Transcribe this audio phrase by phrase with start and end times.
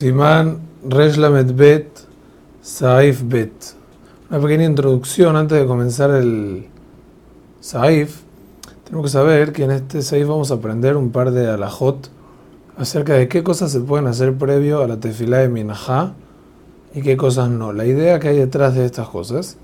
[0.00, 1.88] Simán Reshlamet Bet
[2.62, 3.50] Saif Bet.
[4.30, 6.68] Una pequeña introducción antes de comenzar el
[7.58, 8.20] Saif.
[8.84, 12.12] Tenemos que saber que en este Saif vamos a aprender un par de alajot
[12.76, 16.14] acerca de qué cosas se pueden hacer previo a la tefilá de Minajá
[16.94, 17.72] y qué cosas no.
[17.72, 19.56] La idea que hay detrás de estas cosas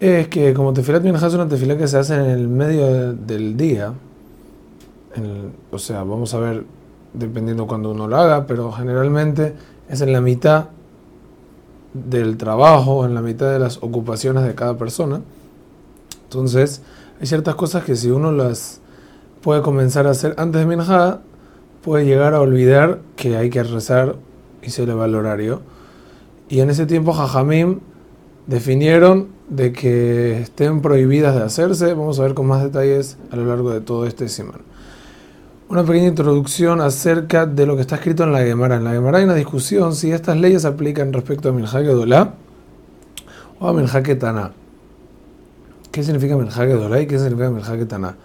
[0.00, 3.12] es que como tefilá de Minajá es una tefilá que se hace en el medio
[3.12, 3.92] del día,
[5.70, 6.64] o sea, vamos a ver
[7.12, 9.54] dependiendo cuando uno lo haga, pero generalmente
[9.88, 10.66] es en la mitad
[11.92, 15.20] del trabajo, en la mitad de las ocupaciones de cada persona.
[16.24, 16.82] Entonces,
[17.20, 18.80] hay ciertas cosas que si uno las
[19.42, 21.20] puede comenzar a hacer antes de Minjá,
[21.82, 24.16] puede llegar a olvidar que hay que rezar
[24.62, 25.60] y se le va el horario.
[26.48, 27.80] Y en ese tiempo, Jajamim
[28.46, 31.92] definieron de que estén prohibidas de hacerse.
[31.94, 34.60] Vamos a ver con más detalles a lo largo de todo este semana
[35.72, 38.76] una pequeña introducción acerca de lo que está escrito en la Gemara.
[38.76, 42.34] En la Gemara hay una discusión si estas leyes aplican respecto a Minhag Dolá
[43.58, 44.52] o a Minhag Taná.
[45.90, 48.16] ¿Qué significa Minhag Dolá y qué significa Minhag Taná?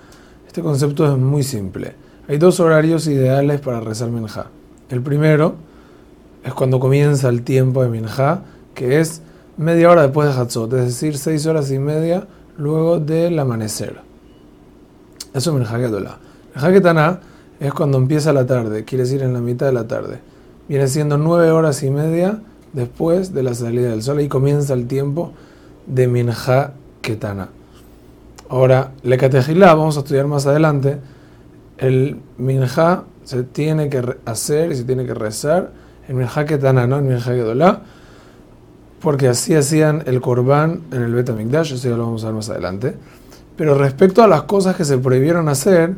[0.45, 1.95] Este concepto es muy simple.
[2.27, 4.47] Hay dos horarios ideales para rezar Minhá.
[4.89, 5.55] El primero
[6.43, 8.41] es cuando comienza el tiempo de Minhá,
[8.73, 9.21] que es
[9.55, 12.27] media hora después de Hatzot, es decir, seis horas y media
[12.57, 14.01] luego del amanecer.
[15.33, 16.17] Eso es Minhag Dolá.
[16.53, 17.21] Minhag Taná
[17.59, 20.19] es cuando empieza la tarde, quiere decir en la mitad de la tarde.
[20.67, 22.39] Viene siendo nueve horas y media
[22.73, 25.33] después de la salida del sol y comienza el tiempo
[25.85, 27.49] de Minja Ketana.
[28.49, 30.99] Ahora, le Katejilá, vamos a estudiar más adelante,
[31.77, 35.71] el Minja se tiene que hacer y se tiene que rezar
[36.07, 37.81] en Minja Ketana, no en Minja Gedolá,
[39.01, 42.49] porque así hacían el Korban en el Betamikdash, eso ya lo vamos a ver más
[42.49, 42.95] adelante.
[43.55, 45.95] Pero respecto a las cosas que se prohibieron hacer,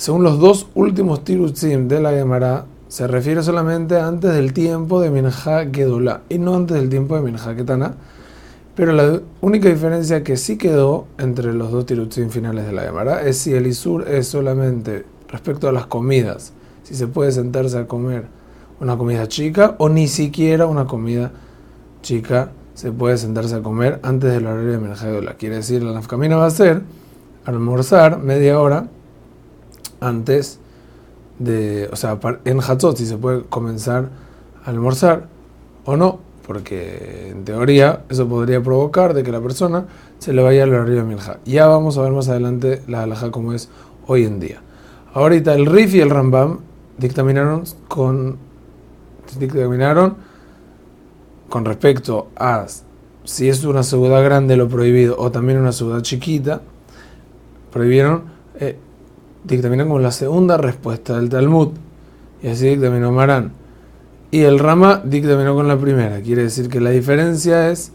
[0.00, 5.10] según los dos últimos tirutzim de la Gemara, se refiere solamente antes del tiempo de
[5.10, 7.96] Minja Gedolá y no antes del tiempo de Minja Ketana.
[8.74, 13.22] Pero la única diferencia que sí quedó entre los dos tirutzim finales de la Gemara
[13.26, 17.86] es si el Isur es solamente respecto a las comidas, si se puede sentarse a
[17.86, 18.24] comer
[18.80, 21.30] una comida chica o ni siquiera una comida
[22.00, 25.34] chica se puede sentarse a comer antes del horario de Minja Gedolá.
[25.34, 26.84] Quiere decir, la nafkamina va a ser
[27.44, 28.88] almorzar media hora
[30.00, 30.58] antes
[31.38, 34.10] de, o sea, en Hatzot si se puede comenzar
[34.64, 35.28] a almorzar
[35.84, 39.86] o no, porque en teoría eso podría provocar de que la persona
[40.18, 41.38] se le vaya al horario de Milja.
[41.44, 43.68] Ya vamos a ver más adelante la halajá como es
[44.06, 44.60] hoy en día.
[45.14, 46.58] Ahorita el Rif y el Rambam
[46.98, 48.36] dictaminaron con
[49.38, 50.16] dictaminaron
[51.48, 52.66] con respecto a
[53.24, 56.62] si es una ciudad grande lo prohibido o también una ciudad chiquita,
[57.72, 58.24] prohibieron
[58.58, 58.76] eh,
[59.44, 61.70] dictaminó como la segunda respuesta del Talmud.
[62.42, 63.52] Y así dictaminó Marán.
[64.30, 66.20] Y el Rama dictaminó con la primera.
[66.20, 67.92] Quiere decir que la diferencia es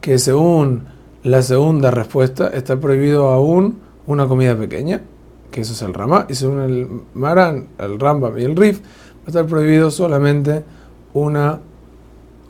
[0.00, 0.84] que según
[1.24, 5.02] la segunda respuesta está prohibido aún una comida pequeña,
[5.50, 9.24] que eso es el Rama, y según el Marán, el Rambam y el Rif, va
[9.26, 10.64] a estar prohibido solamente
[11.12, 11.60] una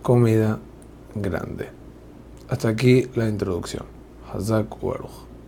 [0.02, 0.58] comida
[1.14, 1.68] grande.
[2.48, 3.84] Hasta aquí la introducción.
[4.32, 5.27] Hazak Waruch.